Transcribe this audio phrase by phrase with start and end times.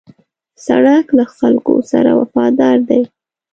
[0.65, 3.01] سړک له خلکو سره وفادار دی.